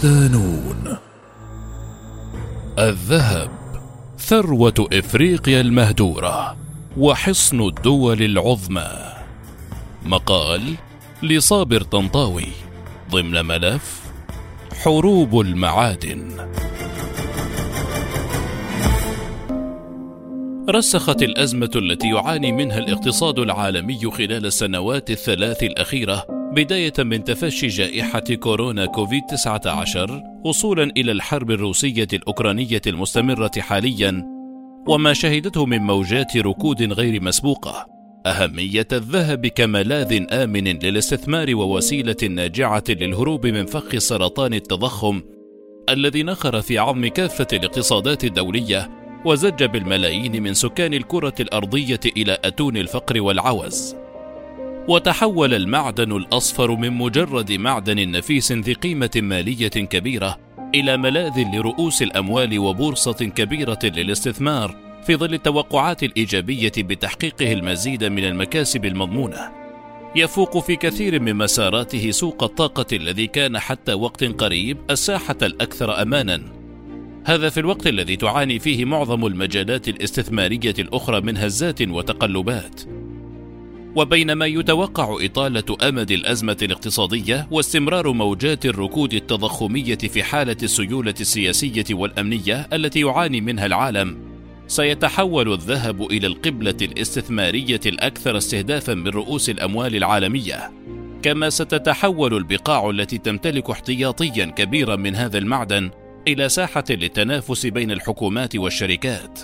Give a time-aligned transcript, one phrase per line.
[0.00, 0.96] صدانون
[2.78, 3.50] الذهب
[4.18, 6.56] ثروة إفريقيا المهدورة
[6.96, 8.88] وحصن الدول العظمى.
[10.06, 10.74] مقال
[11.22, 12.46] لصابر طنطاوي
[13.10, 14.00] ضمن ملف
[14.84, 16.48] حروب المعادن.
[20.70, 28.20] رسخت الأزمة التي يعاني منها الاقتصاد العالمي خلال السنوات الثلاث الأخيرة بداية من تفشي جائحة
[28.20, 34.26] كورونا كوفيد 19 وصولا إلى الحرب الروسية الأوكرانية المستمرة حاليا
[34.88, 37.86] وما شهدته من موجات ركود غير مسبوقة
[38.26, 45.22] أهمية الذهب كملاذ آمن للاستثمار ووسيلة ناجعة للهروب من فخ سرطان التضخم
[45.88, 48.90] الذي نخر في عظم كافة الاقتصادات الدولية
[49.24, 53.99] وزج بالملايين من سكان الكرة الأرضية إلى أتون الفقر والعوز.
[54.88, 60.38] وتحول المعدن الأصفر من مجرد معدن نفيس ذي قيمة مالية كبيرة
[60.74, 64.76] إلى ملاذ لرؤوس الأموال وبورصة كبيرة للاستثمار
[65.06, 69.50] في ظل التوقعات الإيجابية بتحقيقه المزيد من المكاسب المضمونة.
[70.16, 76.42] يفوق في كثير من مساراته سوق الطاقة الذي كان حتى وقت قريب الساحة الأكثر أمانًا
[77.24, 82.80] هذا في الوقت الذي تعاني فيه معظم المجالات الاستثمارية الأخرى من هزات وتقلبات
[83.96, 92.68] وبينما يتوقع إطالة أمد الأزمة الاقتصادية واستمرار موجات الركود التضخمية في حالة السيولة السياسية والأمنية
[92.72, 94.30] التي يعاني منها العالم
[94.70, 100.70] سيتحول الذهب إلى القبلة الاستثمارية الأكثر استهدافا من رؤوس الأموال العالمية.
[101.22, 105.90] كما ستتحول البقاع التي تمتلك احتياطيا كبيرا من هذا المعدن
[106.28, 109.40] إلى ساحة للتنافس بين الحكومات والشركات.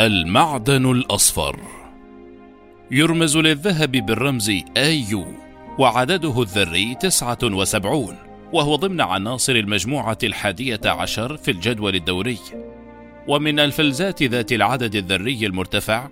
[0.00, 1.81] المعدن الأصفر
[2.94, 5.26] يرمز للذهب بالرمز ايو
[5.78, 8.16] وعدده الذري 79
[8.52, 12.38] وهو ضمن عناصر المجموعة الحادية عشر في الجدول الدوري.
[13.28, 16.08] ومن الفلزات ذات العدد الذري المرتفع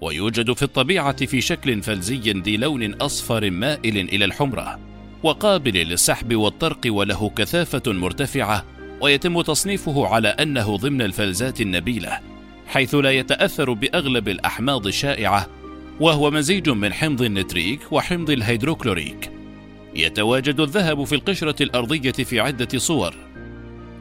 [0.00, 4.78] ويوجد في الطبيعة في شكل فلزي ذي لون أصفر مائل إلى الحمرة
[5.22, 8.64] وقابل للسحب والطرق وله كثافة مرتفعة
[9.00, 12.20] ويتم تصنيفه على أنه ضمن الفلزات النبيلة
[12.66, 15.61] حيث لا يتأثر بأغلب الأحماض الشائعة
[16.00, 19.30] وهو مزيج من حمض النتريك وحمض الهيدروكلوريك.
[19.94, 23.14] يتواجد الذهب في القشرة الأرضية في عدة صور.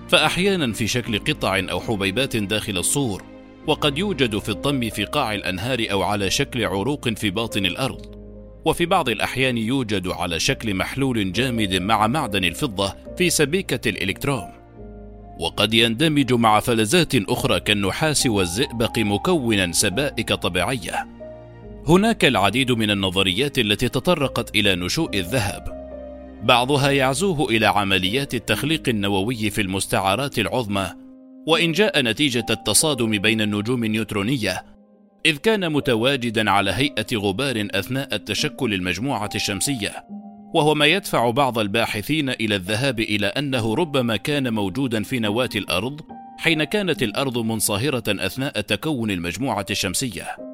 [0.10, 3.24] فأحيانا في شكل قطع أو حبيبات داخل الصور
[3.68, 8.22] وقد يوجد في الطم في قاع الأنهار أو على شكل عروق في باطن الأرض.
[8.66, 14.52] وفي بعض الأحيان يوجد على شكل محلول جامد مع معدن الفضة في سبيكة الإلكترون.
[15.40, 21.08] وقد يندمج مع فلزات أخرى كالنحاس والزئبق مكونا سبائك طبيعية.
[21.92, 25.82] هناك العديد من النظريات التي تطرقت إلى نشوء الذهب
[26.44, 30.92] بعضها يعزوه إلى عمليات التخليق النووي في المستعارات العظمى
[31.48, 34.66] وإن جاء نتيجة التصادم بين النجوم النيوترونية
[35.26, 40.06] إذ كان متواجدا على هيئة غبار أثناء التشكل المجموعة الشمسية،
[40.54, 46.02] وهو ما يدفع بعض الباحثين إلى الذهاب إلى أنه ربما كان موجودا في نواة الأرض
[46.38, 50.51] حين كانت الأرض منصهرة أثناء تكون المجموعة الشمسية.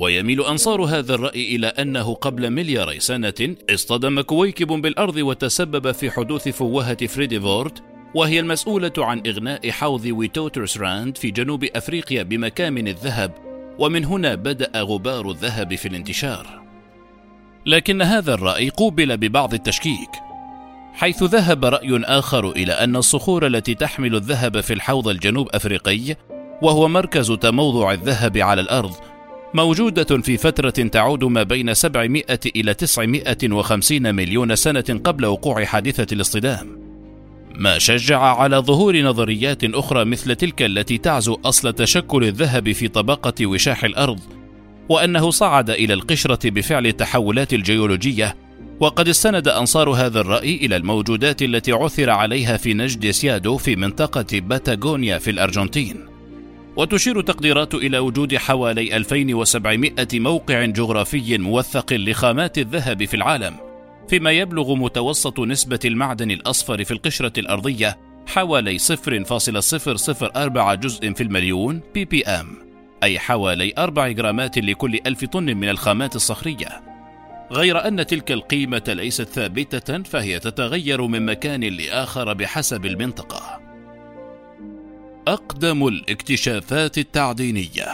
[0.00, 6.48] ويميل أنصار هذا الرأي إلى أنه قبل ملياري سنة اصطدم كويكب بالأرض وتسبب في حدوث
[6.48, 7.82] فوهة فريدفورت
[8.14, 13.32] وهي المسؤولة عن إغناء حوض ويتوترسراند في جنوب أفريقيا بمكامن الذهب
[13.78, 16.46] ومن هنا بدأ غبار الذهب في الانتشار.
[17.66, 20.10] لكن هذا الرأي قوبل ببعض التشكيك،
[20.94, 26.16] حيث ذهب رأي آخر إلى أن الصخور التي تحمل الذهب في الحوض الجنوب أفريقي،
[26.62, 28.94] وهو مركز تموضع الذهب على الأرض،
[29.54, 32.24] موجودة في فترة تعود ما بين 700
[32.56, 36.80] إلى 950 مليون سنة قبل وقوع حادثة الاصطدام.
[37.54, 43.46] ما شجع على ظهور نظريات أخرى مثل تلك التي تعزو أصل تشكل الذهب في طبقة
[43.46, 44.20] وشاح الأرض
[44.88, 48.36] وأنه صعد إلى القشرة بفعل التحولات الجيولوجية
[48.80, 54.26] وقد استند أنصار هذا الرأي إلى الموجودات التي عثر عليها في نجد سيادو في منطقة
[54.32, 56.09] باتاغونيا في الأرجنتين
[56.80, 63.56] وتشير تقديرات إلى وجود حوالي 2700 موقع جغرافي موثق لخامات الذهب في العالم
[64.08, 72.04] فيما يبلغ متوسط نسبة المعدن الأصفر في القشرة الأرضية حوالي 0.004 جزء في المليون بي
[72.04, 72.46] بي أم
[73.02, 76.82] أي حوالي 4 جرامات لكل ألف طن من الخامات الصخرية.
[77.52, 83.59] غير أن تلك القيمة ليست ثابتة فهي تتغير من مكان لآخر بحسب المنطقة.
[85.28, 87.86] أقدم الاكتشافات التعدينية.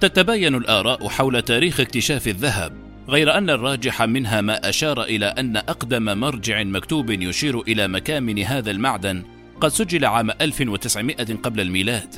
[0.00, 2.72] تتباين الآراء حول تاريخ اكتشاف الذهب
[3.08, 8.70] غير أن الراجح منها ما أشار إلى أن أقدم مرجع مكتوب يشير إلى مكامن هذا
[8.70, 9.24] المعدن
[9.60, 12.14] قد سجل عام 1900 قبل الميلاد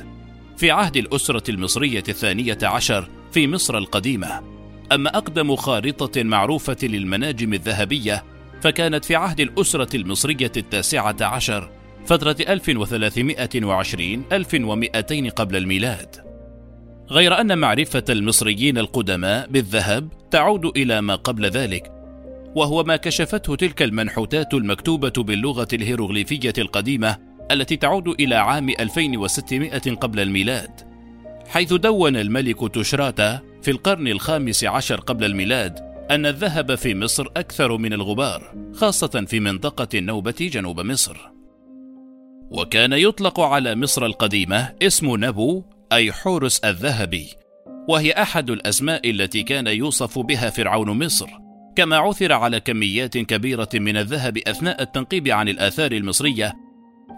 [0.57, 4.41] في عهد الأسرة المصرية الثانية عشر في مصر القديمة.
[4.91, 8.23] أما أقدم خارطة معروفة للمناجم الذهبية
[8.61, 16.15] فكانت في عهد الأسرة المصرية التاسعة عشر فترة 1320 1200 قبل الميلاد.
[17.09, 21.91] غير أن معرفة المصريين القدماء بالذهب تعود إلى ما قبل ذلك
[22.55, 27.17] وهو ما كشفته تلك المنحوتات المكتوبة باللغة الهيروغليفية القديمة
[27.51, 30.71] التي تعود إلى عام 2600 قبل الميلاد.
[31.47, 35.79] حيث دون الملك تشراتا في القرن الخامس عشر قبل الميلاد
[36.11, 41.38] أن الذهب في مصر أكثر من الغبار خاصة في منطقة النوبة جنوب مصر.
[42.51, 45.63] وكان يطلق على مصر القديمة اسم نبو
[45.93, 47.27] أي حورس الذهبي
[47.87, 51.27] وهي أحد الأسماء التي كان يوصف بها فرعون مصر
[51.75, 56.53] كما عثر على كميات كبيرة من الذهب أثناء التنقيب عن الآثار المصرية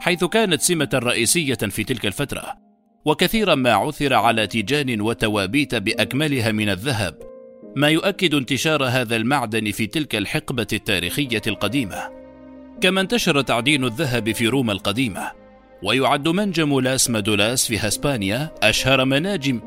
[0.02, 2.58] حيث كانت سمة رئيسية في تلك الفترة.
[3.06, 7.18] وكثيرا ما عثر على تيجان وتوابيت بأكملها من الذهب
[7.76, 12.21] ما يؤكد انتشار هذا المعدن في تلك الحقبة التاريخية القديمة.
[12.82, 15.32] كما انتشر تعدين الذهب في روما القديمة
[15.84, 19.60] ويعد منجم لاس مادولاس في هسبانيا أشهر مناجم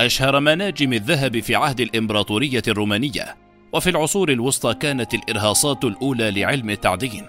[0.00, 3.36] أشهر مناجم الذهب في عهد الإمبراطورية الرومانية
[3.72, 7.26] وفي العصور الوسطى كانت الإرهاصات الأولى لعلم التعدين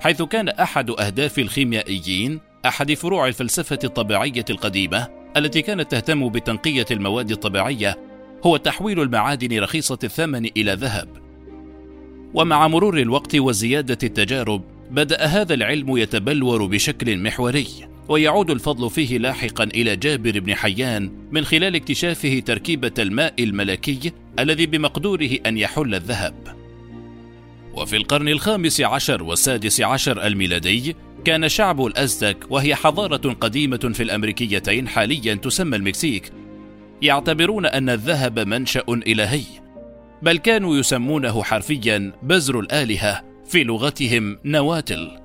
[0.00, 7.30] حيث كان أحد أهداف الخيميائيين أحد فروع الفلسفة الطبيعية القديمة التي كانت تهتم بتنقية المواد
[7.30, 7.98] الطبيعية
[8.46, 11.08] هو تحويل المعادن رخيصة الثمن إلى ذهب.
[12.34, 17.66] ومع مرور الوقت وزيادة التجارب بدأ هذا العلم يتبلور بشكل محوري
[18.08, 24.66] ويعود الفضل فيه لاحقا إلى جابر بن حيان من خلال اكتشافه تركيبة الماء الملكي الذي
[24.66, 26.56] بمقدوره أن يحل الذهب.
[27.74, 34.88] وفي القرن الخامس عشر والسادس عشر الميلادي كان شعب الأزتك وهي حضارة قديمة في الأمريكيتين
[34.88, 36.32] حاليا تسمى المكسيك
[37.02, 39.44] يعتبرون أن الذهب منشأ إلهي
[40.22, 45.18] بل كانوا يسمونه حرفيا بزر الآلهة في لغتهم نواتل.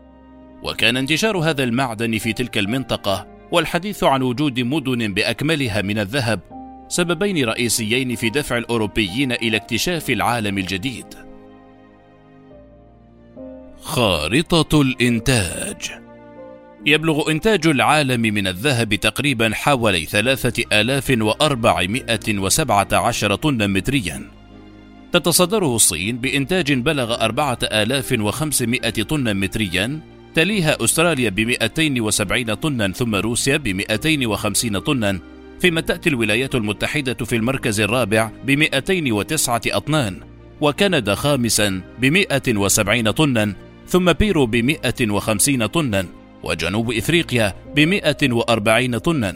[0.64, 6.40] وكان انتشار هذا المعدن في تلك المنطقة والحديث عن وجود مدن بأكملها من الذهب
[6.88, 11.06] سببين رئيسيين في دفع الأوروبيين إلى اكتشاف العالم الجديد.
[13.82, 15.92] خارطة الإنتاج.
[16.86, 24.39] يبلغ إنتاج العالم من الذهب تقريبا حوالي ثلاثة آلاف وأربعمائة وسبعة عشر طنا متريا.
[25.14, 30.00] تتصدره الصين بإنتاج بلغ أربعة آلاف وخمسمائة طنا متريا
[30.36, 35.20] تليها أستراليا بمئتين وسبعين طنا ثم روسيا بمئتين وخمسين طنا.
[35.60, 40.20] فيما تأتي الولايات المتحدة في المركز الرابع بمئتين وتسعة أطنان
[40.62, 43.54] وكندا خامسا بمئة وسبعين طنا
[43.88, 46.06] ثم بيرو بمئة وخمسين طنا
[46.44, 49.36] وجنوب إفريقيا بمئة وأربعين طنا.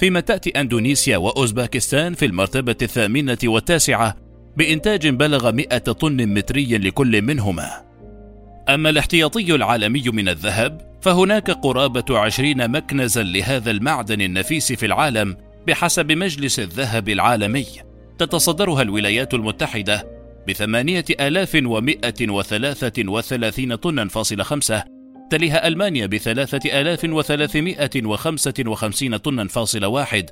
[0.00, 4.25] فيما تأتي أندونيسيا وأوزباكستان في المرتبة الثامنة والتاسعة
[4.56, 7.70] بإنتاج بلغ 100 طن متري لكل منهما.
[8.68, 15.36] أما الاحتياطي العالمي من الذهب فهناك قرابة عشرين مكنزا لهذا المعدن النفيس في العالم
[15.66, 17.66] بحسب مجلس الذهب العالمي.
[18.18, 20.16] تتصدرها الولايات المتحدة
[20.48, 21.60] بثمانية آلاف
[22.22, 24.84] وثلاثة وثلاثين طنا فاصل خمسة
[25.30, 30.30] تليها ألمانيا بثلاثة آلاف وثلاثمائة وخمسة وخمسين طنا فاصل واحد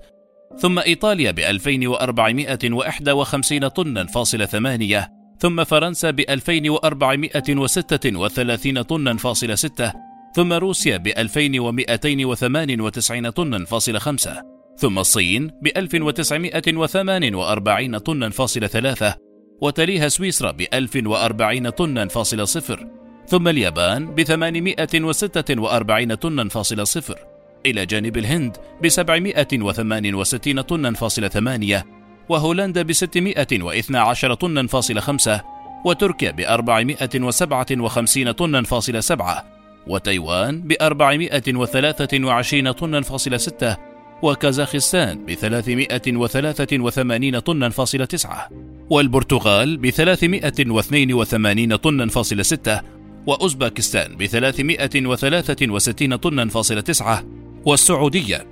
[0.58, 5.08] ثم إيطاليا ب 2451 طنا فاصل ثمانية
[5.38, 9.92] ثم فرنسا ب 2436 طنا فاصل ستة
[10.34, 14.42] ثم روسيا ب 2298 طنا فاصل خمسة
[14.76, 19.14] ثم الصين ب 1948 طنا فاصل ثلاثة
[19.60, 22.86] وتليها سويسرا ب 1040 طنا فاصل صفر
[23.26, 27.33] ثم اليابان ب 846 طنا فاصل صفر.
[27.66, 31.86] إلى جانب الهند ب 768 طنا فاصل ثمانية
[32.28, 35.40] وهولندا ب 612 طنا فاصل خمسة
[35.84, 39.44] وتركيا ب 457 طنا فاصل سبعة
[39.86, 43.76] وتايوان ب 423 طنا فاصل ستة
[44.22, 48.48] وكازاخستان ب 383 طنا فاصل تسعة
[48.90, 52.80] والبرتغال ب 382 طنا فاصل ستة
[53.26, 57.24] وأوزباكستان ب 363 طنا فاصل تسعة
[57.66, 58.46] والسعودية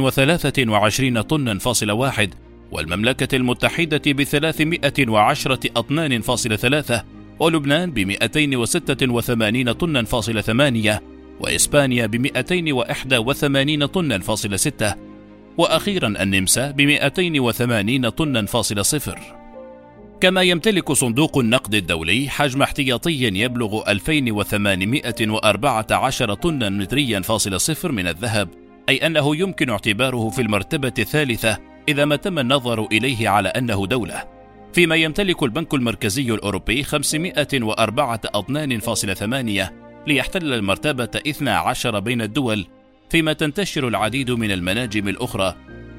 [0.00, 2.34] وثلاثة وعشرين طنا فاصل واحد
[2.70, 7.04] والمملكة المتحدة بثلاثمائة وعشرة أطنان فاصل ثلاثة
[7.38, 7.90] ولبنان
[8.56, 11.02] وستة وثمانين طنا فاصل ثمانية
[11.40, 12.06] وإسبانيا
[12.72, 14.94] وإحدى وثمانين طنا فاصل ستة
[15.58, 19.43] وأخيرا النمسا بمئتين وثمانين طنا فاصل صفر.
[20.24, 28.48] كما يمتلك صندوق النقد الدولي حجم احتياطي يبلغ 2814 طنا متريا فاصل صفر من الذهب
[28.88, 34.24] أي أنه يمكن اعتباره في المرتبة الثالثة إذا ما تم النظر إليه على أنه دولة.
[34.72, 39.72] فيما يمتلك البنك المركزي الأوروبي 504 أطنان فاصل ثمانية
[40.06, 42.66] ليحتل المرتبة 12 بين الدول
[43.10, 45.54] فيما تنتشر العديد من المناجم الأخرى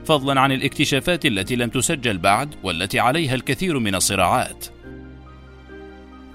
[0.05, 4.65] فضلا عن الاكتشافات التي لم تسجل بعد والتي عليها الكثير من الصراعات.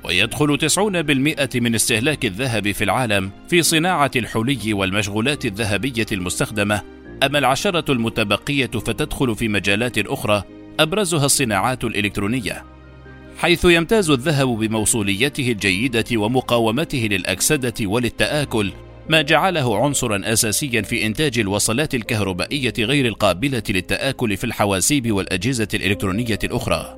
[0.05, 6.83] ويدخل 90% من استهلاك الذهب في العالم في صناعة الحلي والمشغولات الذهبية المستخدمة
[7.23, 10.43] أما العشرة المتبقية فتدخل في مجالات أخرى
[10.81, 12.65] أبرزها الصناعات الإلكترونية
[13.39, 18.73] حيث يمتاز الذهب بموصوليته الجيدة ومقاومته للأكسدة وللتآكل
[19.11, 26.38] ما جعله عنصرا اساسيا في إنتاج الوصلات الكهربائية غير القابلة للتآكل في الحواسيب والأجهزة الإلكترونية
[26.45, 26.97] الأخرى.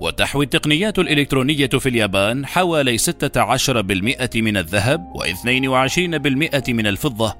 [0.00, 7.34] وتحوي التقنيات الإلكترونية في اليابان حوالي 16% من الذهب و22% من الفضة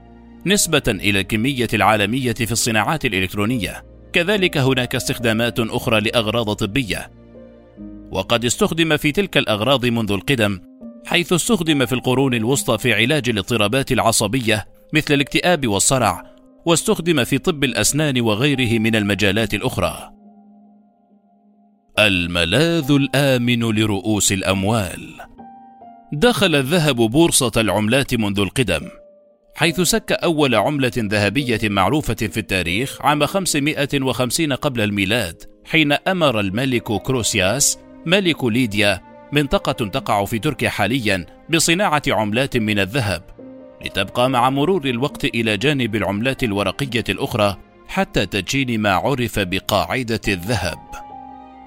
[0.47, 3.85] نسبة إلى الكمية العالمية في الصناعات الإلكترونية.
[4.13, 7.11] كذلك هناك استخدامات أخرى لأغراض طبية.
[8.11, 10.72] وقد استخدم في تلك الأغراض منذ القدم
[11.07, 16.23] حيث استخدم في القرون الوسطى في علاج الاضطرابات العصبية مثل الاكتئاب والصرع
[16.67, 20.11] واستخدم في طب الأسنان وغيره من المجالات الأخرى.
[21.99, 25.33] الملاذ الآمن لرؤوس الأموال.
[26.13, 28.89] دخل الذهب بورصة العملات منذ القدم
[29.55, 36.83] حيث سك أول عملة ذهبية معروفة في التاريخ عام 550 قبل الميلاد حين أمر الملك
[36.83, 43.23] كروسياس ملك ليديا منطقة تقع في تركيا حاليا بصناعة عملات من الذهب
[43.85, 47.57] لتبقى مع مرور الوقت إلى جانب العملات الورقية الأخرى
[47.89, 50.79] حتى تدشين ما عرف بقاعدة الذهب.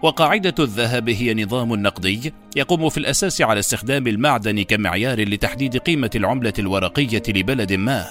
[0.04, 6.54] وقاعدة الذهب هي نظام نقدي يقوم في الأساس على استخدام المعدن كمعيار لتحديد قيمة العملة
[6.60, 8.06] الورقية لبلد ما،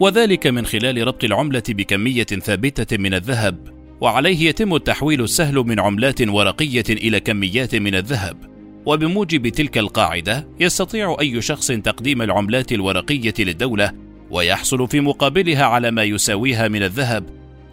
[0.00, 3.68] وذلك من خلال ربط العملة بكمية ثابتة من الذهب،
[4.00, 8.57] وعليه يتم التحويل السهل من عملات ورقية إلى كميات من الذهب،
[8.88, 13.92] وبموجب تلك القاعدة يستطيع أي شخص تقديم العملات الورقية للدولة
[14.30, 17.24] ويحصل في مقابلها على ما يساويها من الذهب.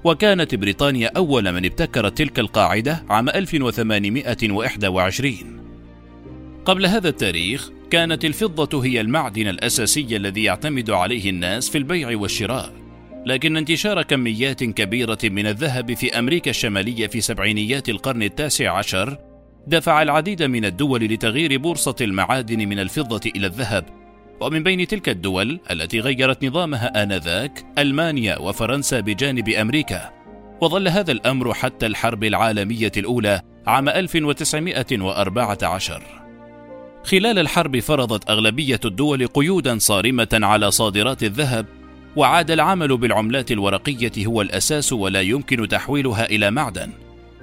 [0.03, 5.35] وكانت بريطانيا أول من ابتكرت تلك القاعدة عام 1821
[6.65, 12.73] قبل هذا التاريخ كانت الفضة هي المعدن الأساسي الذي يعتمد عليه الناس في البيع والشراء.
[13.25, 19.17] لكن انتشار كميات كبيرة من الذهب في أمريكا الشمالية في سبعينيات القرن التاسع عشر
[19.67, 23.85] دفع العديد من الدول لتغيير بورصة المعادن من الفضة إلى الذهب.
[24.41, 30.11] ومن بين تلك الدول التي غيرت نظامها آنذاك ألمانيا وفرنسا بجانب أمريكا.
[30.61, 36.01] وظل هذا الأمر حتى الحرب العالمية الأولى عام 1914
[37.03, 41.65] خلال الحرب فرضت أغلبية الدول قيودا صارمة على صادرات الذهب
[42.15, 46.89] وعاد العمل بالعملات الورقية هو الأساس ولا يمكن تحويلها إلى معدن.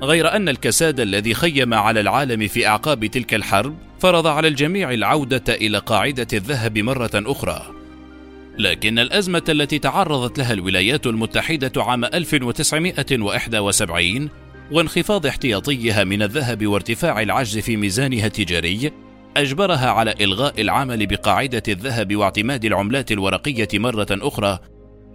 [0.02, 5.54] غير أن الكساد الذي خيم على العالم في أعقاب تلك الحرب فرض على الجميع العودة
[5.54, 7.62] إلى قاعدة الذهب مرة أخرى.
[8.58, 14.28] لكن الأزمة التي تعرضت لها الولايات المتحدة عام 1971
[14.72, 18.92] وانخفاض احتياطيها من الذهب وارتفاع العجز في ميزانها التجاري
[19.36, 24.58] أجبرها على إلغاء العمل بقاعدة الذهب واعتماد العملات الورقية مرة أخرى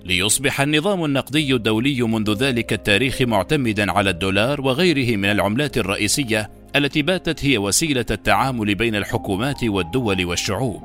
[0.07, 7.01] ليصبح النظام النقدي الدولي منذ ذلك التاريخ معتمدا على الدولار وغيره من العملات الرئيسية التي
[7.01, 10.83] باتت هي وسيلة التعامل بين الحكومات والدول والشعوب.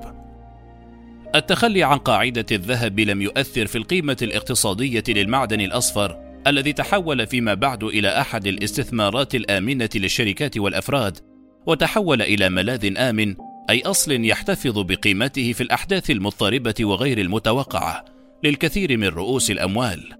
[1.35, 7.85] التخلي عن قاعدة الذهب لم يؤثر في القيمة الاقتصادية للمعدن الأصفر الذي تحول فيما بعد
[7.85, 11.19] إلى أحد الاستثمارات الآمنة للشركات والأفراد
[11.67, 13.35] وتحول إلى ملاذ آمن
[13.71, 18.12] أي أصل يحتفظ بقيمته في الأحداث المضطربة وغير المتوقعة.
[18.44, 20.12] للكثير من رؤوس الأموال.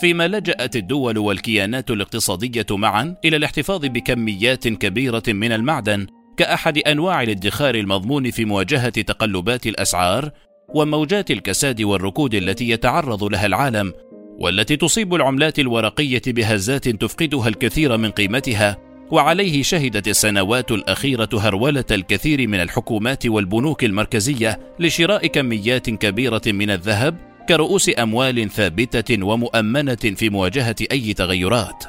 [0.00, 7.74] فيما لجأت الدول والكيانات الاقتصادية معا إلى الاحتفاظ بكميات كبيرة من المعدن كأحد أنواع الادخار
[7.74, 10.30] المضمون في مواجهة تقلبات الأسعار
[10.74, 13.92] وموجات الكساد والركود التي يتعرض لها العالم
[14.38, 18.76] والتي تصيب العملات الورقية بهزات تفقدها الكثير من قيمتها
[19.10, 27.31] وعليه شهدت السنوات الأخيرة هرولة الكثير من الحكومات والبنوك المركزية لشراء كميات كبيرة من الذهب
[27.48, 31.84] كرؤوس أموال ثابتة ومؤمنة في مواجهة أي تغيرات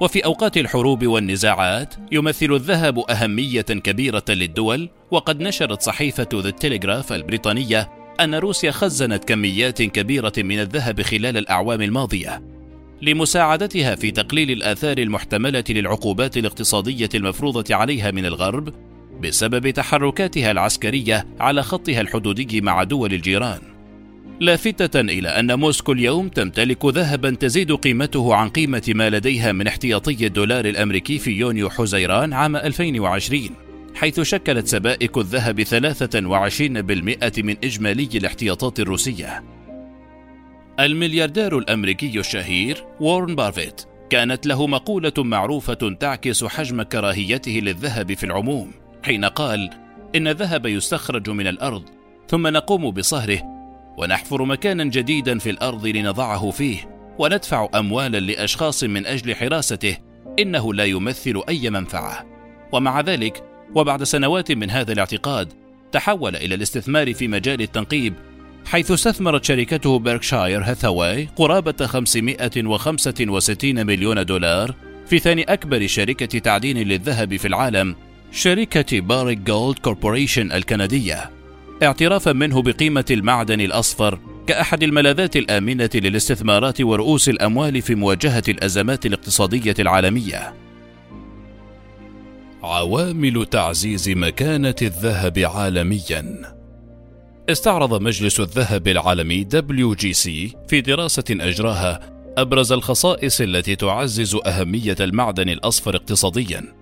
[0.00, 7.90] وفي أوقات الحروب والنزاعات يمثل الذهب أهمية كبيرة للدول وقد نشرت صحيفة ذا تيليغراف البريطانية
[8.20, 12.42] أن روسيا خزنت كميات كبيرة من الذهب خلال الأعوام الماضية
[13.02, 18.74] لمساعدتها في تقليل الآثار المحتملة للعقوبات الاقتصادية المفروضة عليها من الغرب
[19.20, 23.69] بسبب تحركاتها العسكرية على خطها الحدودي مع دول الجيران.
[24.40, 30.26] لافتة إلى أن موسكو اليوم تمتلك ذهبا تزيد قيمته عن قيمة ما لديها من احتياطي
[30.26, 33.42] الدولار الأمريكي في يونيو حزيران عام 2020
[33.94, 39.44] حيث شكلت سبائك الذهب 23% من إجمالي الاحتياطات الروسية.
[40.80, 48.72] الملياردير الأمريكي الشهير وورن بافيت كانت له مقولة معروفة تعكس حجم كراهيته للذهب في العموم
[49.02, 49.70] حين قال
[50.14, 51.82] إن الذهب يستخرج من الأرض
[52.28, 53.59] ثم نقوم بصهره
[54.00, 59.96] ونحفر مكانا جديدا في الأرض لنضعه فيه وندفع أموالا لأشخاص من أجل حراسته
[60.38, 62.26] إنه لا يمثل أي منفعة.
[62.72, 63.42] ومع ذلك
[63.74, 65.52] وبعد سنوات من هذا الاعتقاد
[65.92, 68.14] تحول إلى الاستثمار في مجال التنقيب
[68.66, 74.74] حيث استثمرت شركته Berkshire Hathaway قرابة 565 مليون دولار
[75.06, 77.96] في ثاني أكبر شركة تعدين للذهب في العالم
[78.32, 81.39] شركة Barrick Gold Corporation الكندية.
[81.82, 89.74] اعترافا منه بقيمة المعدن الأصفر كأحد الملاذات الآمنة للاستثمارات ورؤوس الأموال في مواجهة الأزمات الاقتصادية
[89.78, 90.54] العالمية.
[92.62, 96.54] عوامل تعزيز مكانة الذهب عالميًا
[97.50, 100.24] استعرض مجلس الذهب العالمي WGC
[100.68, 102.00] في دراسة أجراها
[102.38, 106.74] أبرز الخصائص التي تعزز أهمية المعدن الأصفر اقتصاديًا،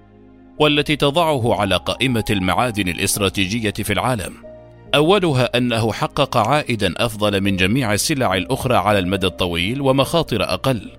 [0.59, 4.48] والتي تضعه على قائمة المعادن الاستراتيجية في العالم.
[4.95, 10.91] أولها أنه حقق عائدًا أفضل من جميع السلع الأخرى على المدى الطويل ومخاطر أقل.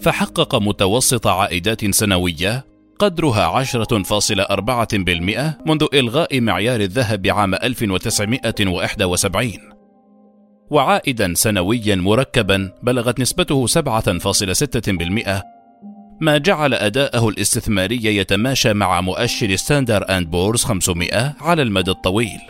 [0.00, 2.64] فحقق متوسط عائدات سنوية
[2.98, 9.52] قدرها 10.4% منذ إلغاء معيار الذهب عام 1971
[10.70, 15.42] وعائدا سنويا مركبا بلغت نسبته 7.6%
[16.20, 22.40] ما جعل أداءه الاستثماري يتماشى مع مؤشر Standard & Poor's 500 على المدى الطويل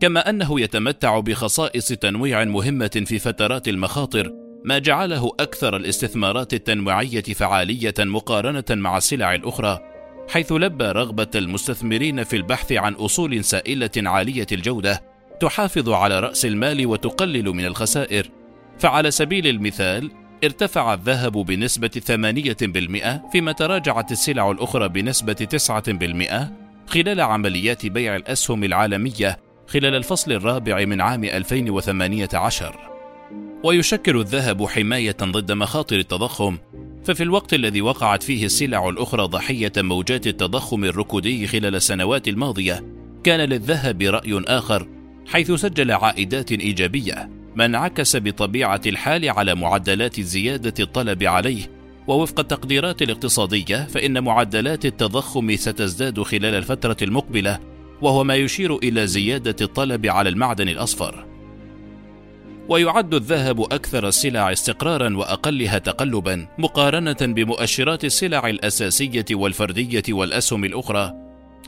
[0.00, 4.32] كما أنه يتمتع بخصائص تنويع مهمة في فترات المخاطر
[4.64, 9.78] ما جعله أكثر الاستثمارات التنويعية فعالية مقارنة مع السلع الأخرى،
[10.28, 15.02] حيث لبى رغبة المستثمرين في البحث عن أصول سائلة عالية الجودة
[15.40, 18.30] تحافظ على رأس المال وتقلل من الخسائر.
[18.78, 20.10] فعلى سبيل المثال،
[20.44, 26.52] ارتفع الذهب بنسبة 8% فيما تراجعت السلع الأخرى بنسبة 9%
[26.86, 32.78] خلال عمليات بيع الأسهم العالمية خلال الفصل الرابع من عام 2018.
[33.64, 36.58] ويشكل الذهب حماية ضد مخاطر التضخم
[37.04, 42.84] ففي الوقت الذي وقعت فيه السلع الأخرى ضحية موجات التضخم الركودي خلال السنوات الماضية
[43.24, 44.88] كان للذهب رأي آخر
[45.26, 51.62] حيث سجل عائدات إيجابية ما انعكس بطبيعة الحال على معدلات زيادة الطلب عليه
[52.06, 57.69] ووفق التقديرات الاقتصادية فإن معدلات التضخم ستزداد خلال الفترة المقبلة
[58.02, 61.26] وهو ما يشير إلى زيادة الطلب على المعدن الأصفر.
[62.68, 71.14] ويعد الذهب أكثر السلع استقرارا وأقلها تقلبا مقارنة بمؤشرات السلع الأساسية والفردية والأسهم الأخرى.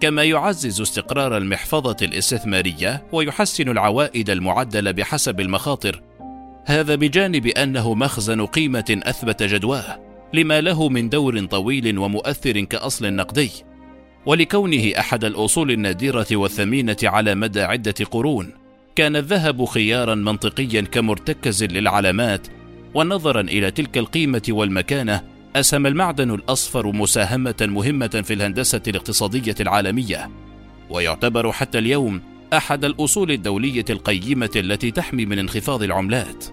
[0.00, 6.02] كما يعزز استقرار المحفظة الاستثمارية ويحسن العوائد المعدلة بحسب المخاطر.
[6.64, 10.00] هذا بجانب أنه مخزن قيمة أثبت جدواه
[10.34, 13.50] لما له من دور طويل ومؤثر كأصل نقدي.
[14.26, 18.52] ولكونه أحد الأصول النادرة والثمينة على مدى عدة قرون
[18.96, 22.46] كان الذهب خيارا منطقيا كمرتكز للعلامات
[22.94, 25.22] ونظرا إلى تلك القيمة والمكانة
[25.56, 30.30] أسهم المعدن الأصفر مساهمة مهمة في الهندسة الاقتصادية العالمية.
[30.90, 36.44] ويعتبر حتى اليوم أحد الأصول الدولية القيمة التي تحمي من انخفاض العملات.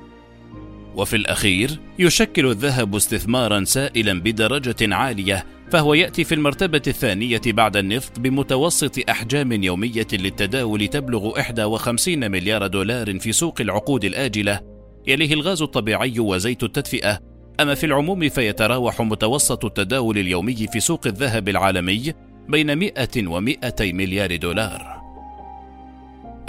[0.96, 8.20] وفي الأخير يشكل الذهب استثمارا سائلا بدرجة عالية فهو يأتي في المرتبة الثانية بعد النفط
[8.20, 14.60] بمتوسط أحجام يومية للتداول تبلغ 51 مليار دولار في سوق العقود الآجلة.
[15.08, 17.20] يليه الغاز الطبيعي وزيت التدفئة.
[17.60, 22.14] أما في العموم فيتراوح متوسط التداول اليومي في سوق الذهب العالمي
[22.48, 25.02] بين 100 و 200 مليار دولار.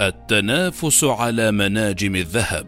[0.01, 2.67] التنافس على مناجم الذهب.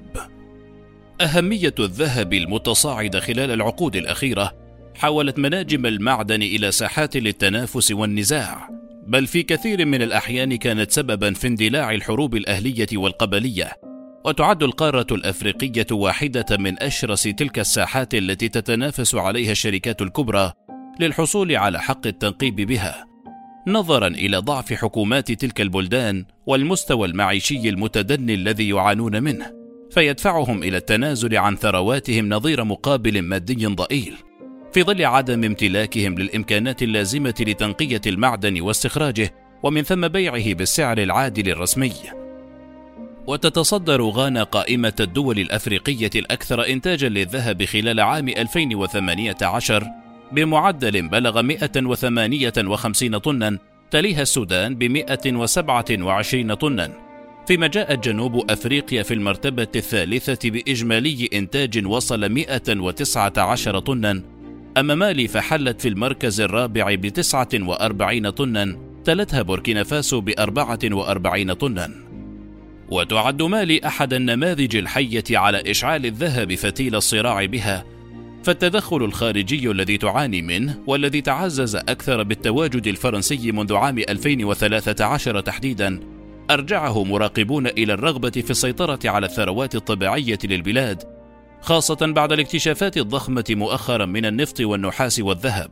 [1.22, 4.63] أهمية الذهب المتصاعدة خلال العقود الأخيرة
[4.96, 8.70] حولت مناجم المعدن إلى ساحات للتنافس والنزاع
[9.08, 13.72] بل في كثير من الأحيان كانت سببا في اندلاع الحروب الأهلية والقبلية
[14.26, 20.54] وتعد القارة الأفريقية واحدة من أشرس تلك الساحات التي تتنافس عليها الشركات الكبرى
[21.00, 23.06] للحصول على حق التنقيب بها.
[23.68, 29.52] نظرا إلى ضعف حكومات تلك البلدان والمستوى المعيشي المتدني الذي يعانون منه
[29.92, 34.14] فيدفعهم إلى التنازل عن ثرواتهم نظير مقابل مادي ضئيل.
[34.74, 39.34] في ظل عدم امتلاكهم للإمكانات اللازمة لتنقية المعدن واستخراجه
[39.64, 41.94] ومن ثم بيعه بالسعر العادل الرسمي.
[43.28, 49.88] وتتصدر غانا قائمة الدول الأفريقية الأكثر إنتاجا للذهب خلال عام 2018
[50.32, 53.58] بمعدل بلغ 158 طنا
[53.92, 56.92] تليها السودان ب 127 طنا.
[57.48, 64.33] فيما جاءت جنوب أفريقيا في المرتبة الثالثة بإجمالي إنتاج وصل 119 طنا
[64.78, 71.92] أما مالي فحلت في المركز الرابع ب 49 طنا تلتها بوركينا فاسو ب 44 طنا.
[72.90, 77.86] وتعد مالي أحد النماذج الحية على إشعال الذهب فتيل الصراع بها
[78.44, 86.00] فالتدخل الخارجي الذي تعاني منه والذي تعزز أكثر بالتواجد الفرنسي منذ عام 2013 تحديدا
[86.52, 91.04] أرجعه مراقبون إلى الرغبة في السيطرة على الثروات الطبيعية للبلاد
[91.64, 95.72] خاصة بعد الاكتشافات الضخمة مؤخرا من النفط والنحاس والذهب.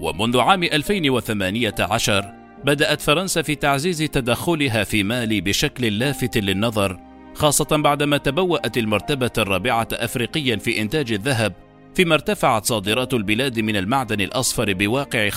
[0.00, 2.32] ومنذ عام 2018
[2.64, 7.00] بدأت فرنسا في تعزيز تدخلها في مالي بشكل لافت للنظر
[7.34, 11.52] خاصة بعدما تبوأت المرتبة الرابعة أفريقيا في إنتاج الذهب
[11.94, 15.34] فيما ارتفعت صادرات البلاد من المعدن الأصفر بواقع 15.4%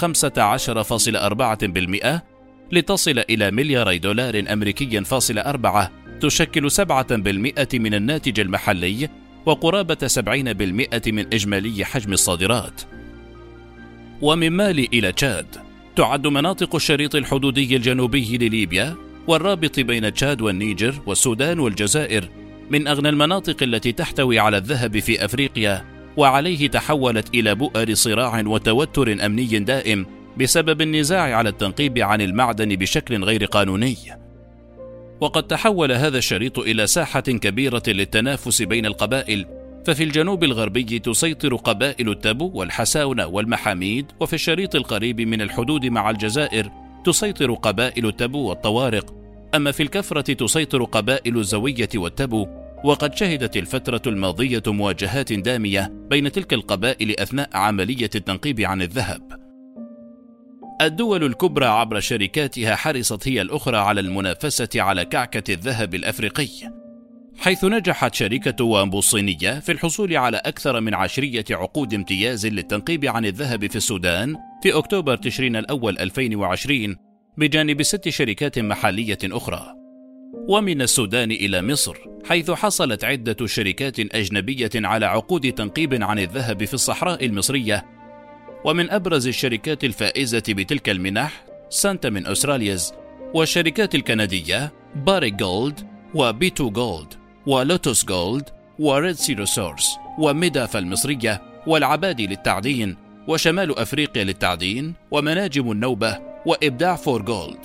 [2.71, 6.81] لتصل إلى ملياري دولار أمريكي فاصل أربعة تشكل 7%
[7.73, 9.09] من الناتج المحلي
[9.45, 12.81] وقرابة 70% من إجمالي حجم الصادرات.
[14.21, 15.45] ومن مالي إلى تشاد
[15.95, 18.95] تعد مناطق الشريط الحدودي الجنوبي لليبيا
[19.27, 22.29] والرابط بين تشاد والنيجر والسودان والجزائر
[22.69, 25.85] من أغنى المناطق التي تحتوي على الذهب في أفريقيا
[26.17, 30.05] وعليه تحولت إلى بؤر صراع وتوتر أمني دائم
[30.37, 33.97] بسبب النزاع على التنقيب عن المعدن بشكل غير قانوني.
[35.21, 39.45] وقد تحول هذا الشريط إلى ساحة كبيرة للتنافس بين القبائل.
[39.85, 46.71] ففي الجنوب الغربي تسيطر قبائل التبو والحساونة والمحاميد وفي الشريط القريب من الحدود مع الجزائر
[47.05, 49.13] تسيطر قبائل التبو والطوارق.
[49.55, 52.47] أما في الكفرة تسيطر قبائل الزوية والتبو
[52.83, 59.48] وقد شهدت الفترة الماضية مواجهات دامية بين تلك القبائل أثناء عملية التنقيب عن الذهب.
[60.81, 66.47] الدول الكبرى عبر شركاتها حرصت هي الأخرى على المنافسة على كعكة الذهب الأفريقي.
[67.37, 73.25] حيث نجحت شركة وامبو الصينية في الحصول على أكثر من عشرية عقود امتياز للتنقيب عن
[73.25, 76.95] الذهب في السودان في أكتوبر تشرين الأول 2020
[77.37, 79.73] بجانب ست شركات محلية أخرى.
[80.49, 86.73] ومن السودان إلى مصر حيث حصلت عدة شركات أجنبية على عقود تنقيب عن الذهب في
[86.73, 87.98] الصحراء المصرية
[88.65, 92.93] ومن أبرز الشركات الفائزة بتلك المنح Centamin الأسترالية
[93.33, 97.13] والشركات الكندية Barrick Gold و B2Gold
[97.47, 105.71] و Lotus Gold و Red Sea Resources وميداف المصرية والعبادي للتعدين وشمال أفريقيا للتعدين ومناجم
[105.71, 107.59] النوبة وإبداع for Gold.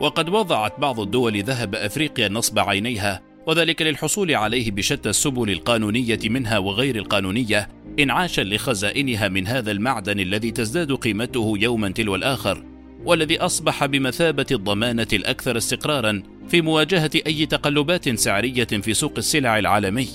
[0.00, 6.58] وقد وضعت بعض الدول ذهب أفريقيا نصب عينيها وذلك للحصول عليه بشتى السبل القانونية منها
[6.58, 12.64] وغير القانونية انعاشا لخزائنها من هذا المعدن الذي تزداد قيمته يوما تلو الآخر
[13.04, 20.08] والذي أصبح بمثابة الضمانة الأكثر استقرارا في مواجهة أي تقلبات سعرية في سوق السلع العالمي.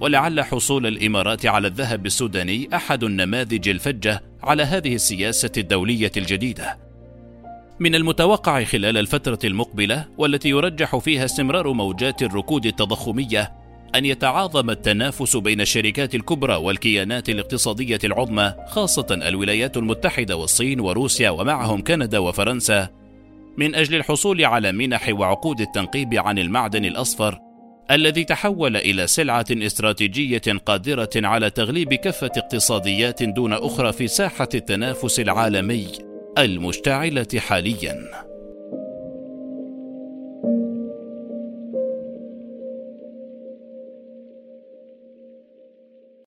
[0.00, 6.87] ولعل حصول الإمارات على الذهب السوداني أحد النماذج الفجة على هذه السياسة الدولية الجديدة.
[7.80, 13.52] من المتوقع خلال الفترة المقبلة والتي يرجح فيها استمرار موجات الركود التضخمية
[13.94, 21.82] أن يتعاظم التنافس بين الشركات الكبرى والكيانات الاقتصادية العظمى خاصة الولايات المتحدة والصين وروسيا ومعهم
[21.82, 22.88] كندا وفرنسا.
[23.56, 27.38] من أجل الحصول على منح وعقود التنقيب عن المعدن الأصفر
[27.90, 35.20] الذي تحول إلى سلعة استراتيجية قادرة على تغليب كافة اقتصاديات دون أخرى في ساحة التنافس
[35.20, 36.07] العالمي.
[36.38, 38.28] المشتعلة حالياً.